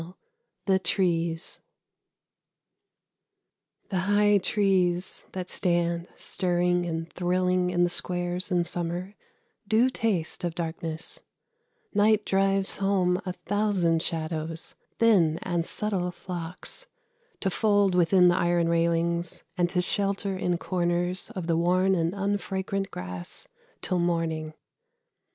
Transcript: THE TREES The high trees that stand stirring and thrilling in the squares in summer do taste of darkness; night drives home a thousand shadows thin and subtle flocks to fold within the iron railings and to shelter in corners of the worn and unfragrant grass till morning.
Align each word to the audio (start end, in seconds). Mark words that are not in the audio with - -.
THE 0.65 0.79
TREES 0.79 1.59
The 3.89 3.99
high 3.99 4.39
trees 4.39 5.25
that 5.33 5.51
stand 5.51 6.07
stirring 6.15 6.87
and 6.87 7.07
thrilling 7.13 7.69
in 7.69 7.83
the 7.83 7.89
squares 7.91 8.49
in 8.49 8.63
summer 8.63 9.13
do 9.67 9.91
taste 9.91 10.43
of 10.43 10.55
darkness; 10.55 11.21
night 11.93 12.25
drives 12.25 12.77
home 12.77 13.21
a 13.27 13.33
thousand 13.33 14.01
shadows 14.01 14.73
thin 14.97 15.37
and 15.43 15.67
subtle 15.67 16.09
flocks 16.09 16.87
to 17.41 17.51
fold 17.51 17.93
within 17.93 18.27
the 18.27 18.35
iron 18.37 18.69
railings 18.69 19.43
and 19.55 19.69
to 19.69 19.81
shelter 19.81 20.35
in 20.35 20.57
corners 20.57 21.29
of 21.35 21.45
the 21.45 21.55
worn 21.57 21.93
and 21.93 22.13
unfragrant 22.15 22.89
grass 22.89 23.47
till 23.83 23.99
morning. 23.99 24.55